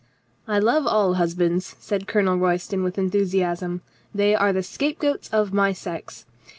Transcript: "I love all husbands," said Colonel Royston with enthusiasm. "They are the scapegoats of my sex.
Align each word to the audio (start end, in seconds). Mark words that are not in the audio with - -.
"I 0.47 0.57
love 0.57 0.87
all 0.87 1.13
husbands," 1.13 1.75
said 1.79 2.07
Colonel 2.07 2.35
Royston 2.39 2.81
with 2.83 2.97
enthusiasm. 2.97 3.81
"They 4.15 4.33
are 4.33 4.51
the 4.51 4.63
scapegoats 4.63 5.29
of 5.29 5.53
my 5.53 5.73
sex. 5.73 6.25